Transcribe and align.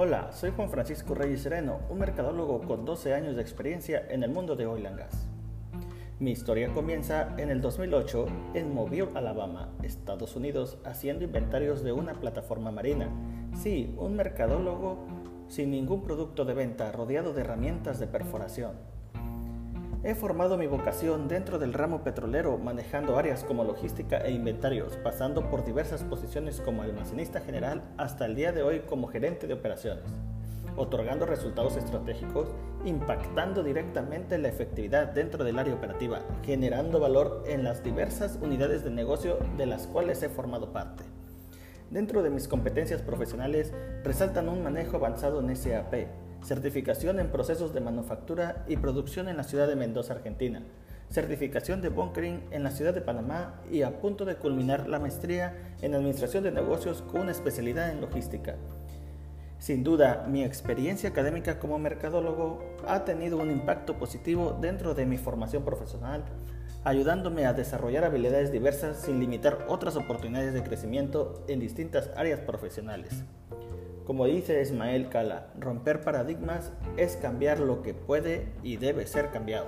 Hola, 0.00 0.30
soy 0.30 0.52
Juan 0.54 0.70
Francisco 0.70 1.12
Reyes 1.12 1.42
Sereno, 1.42 1.80
un 1.90 1.98
mercadólogo 1.98 2.60
con 2.60 2.84
12 2.84 3.14
años 3.14 3.34
de 3.34 3.42
experiencia 3.42 4.00
en 4.08 4.22
el 4.22 4.30
mundo 4.30 4.54
de 4.54 4.64
oil 4.64 4.86
and 4.86 4.96
gas. 4.96 5.26
Mi 6.20 6.30
historia 6.30 6.72
comienza 6.72 7.34
en 7.36 7.50
el 7.50 7.60
2008 7.60 8.26
en 8.54 8.72
Mobile, 8.72 9.08
Alabama, 9.16 9.70
Estados 9.82 10.36
Unidos, 10.36 10.78
haciendo 10.84 11.24
inventarios 11.24 11.82
de 11.82 11.90
una 11.90 12.12
plataforma 12.12 12.70
marina. 12.70 13.10
Sí, 13.60 13.92
un 13.98 14.14
mercadólogo 14.14 15.04
sin 15.48 15.72
ningún 15.72 16.04
producto 16.04 16.44
de 16.44 16.54
venta, 16.54 16.92
rodeado 16.92 17.32
de 17.32 17.40
herramientas 17.40 17.98
de 17.98 18.06
perforación. 18.06 18.74
He 20.04 20.14
formado 20.14 20.56
mi 20.56 20.68
vocación 20.68 21.26
dentro 21.26 21.58
del 21.58 21.72
ramo 21.72 22.04
petrolero, 22.04 22.56
manejando 22.56 23.18
áreas 23.18 23.42
como 23.42 23.64
logística 23.64 24.18
e 24.18 24.30
inventarios, 24.30 24.96
pasando 25.02 25.50
por 25.50 25.64
diversas 25.64 26.04
posiciones 26.04 26.60
como 26.60 26.82
almacenista 26.82 27.40
general 27.40 27.82
hasta 27.96 28.24
el 28.26 28.36
día 28.36 28.52
de 28.52 28.62
hoy 28.62 28.80
como 28.88 29.08
gerente 29.08 29.48
de 29.48 29.54
operaciones, 29.54 30.04
otorgando 30.76 31.26
resultados 31.26 31.76
estratégicos, 31.76 32.48
impactando 32.84 33.64
directamente 33.64 34.38
la 34.38 34.46
efectividad 34.46 35.08
dentro 35.08 35.42
del 35.42 35.58
área 35.58 35.74
operativa, 35.74 36.20
generando 36.44 37.00
valor 37.00 37.42
en 37.48 37.64
las 37.64 37.82
diversas 37.82 38.38
unidades 38.40 38.84
de 38.84 38.90
negocio 38.90 39.38
de 39.56 39.66
las 39.66 39.88
cuales 39.88 40.22
he 40.22 40.28
formado 40.28 40.72
parte. 40.72 41.02
Dentro 41.90 42.22
de 42.22 42.30
mis 42.30 42.46
competencias 42.46 43.02
profesionales 43.02 43.72
resaltan 44.04 44.48
un 44.48 44.62
manejo 44.62 44.96
avanzado 44.96 45.40
en 45.40 45.56
SAP, 45.56 46.06
certificación 46.44 47.20
en 47.20 47.30
procesos 47.30 47.74
de 47.74 47.80
manufactura 47.80 48.64
y 48.68 48.76
producción 48.76 49.28
en 49.28 49.36
la 49.36 49.44
ciudad 49.44 49.68
de 49.68 49.76
Mendoza, 49.76 50.14
Argentina, 50.14 50.62
certificación 51.10 51.80
de 51.80 51.88
bunkering 51.88 52.42
en 52.50 52.62
la 52.62 52.70
ciudad 52.70 52.94
de 52.94 53.00
Panamá 53.00 53.60
y 53.70 53.82
a 53.82 54.00
punto 54.00 54.24
de 54.24 54.36
culminar 54.36 54.88
la 54.88 54.98
maestría 54.98 55.54
en 55.82 55.94
administración 55.94 56.44
de 56.44 56.52
negocios 56.52 57.02
con 57.02 57.22
una 57.22 57.32
especialidad 57.32 57.90
en 57.90 58.00
logística. 58.00 58.56
Sin 59.58 59.82
duda, 59.82 60.24
mi 60.28 60.44
experiencia 60.44 61.10
académica 61.10 61.58
como 61.58 61.78
mercadólogo 61.78 62.62
ha 62.86 63.04
tenido 63.04 63.38
un 63.38 63.50
impacto 63.50 63.98
positivo 63.98 64.56
dentro 64.60 64.94
de 64.94 65.04
mi 65.04 65.18
formación 65.18 65.64
profesional, 65.64 66.24
ayudándome 66.84 67.44
a 67.44 67.54
desarrollar 67.54 68.04
habilidades 68.04 68.52
diversas 68.52 68.98
sin 68.98 69.18
limitar 69.18 69.66
otras 69.68 69.96
oportunidades 69.96 70.54
de 70.54 70.62
crecimiento 70.62 71.44
en 71.48 71.58
distintas 71.58 72.10
áreas 72.16 72.38
profesionales. 72.40 73.24
Como 74.06 74.26
dice 74.26 74.62
Ismael 74.62 75.08
Cala, 75.10 75.52
romper 75.58 76.00
paradigmas 76.00 76.72
es 76.96 77.16
cambiar 77.16 77.60
lo 77.60 77.82
que 77.82 77.92
puede 77.94 78.46
y 78.62 78.78
debe 78.78 79.06
ser 79.06 79.30
cambiado. 79.30 79.66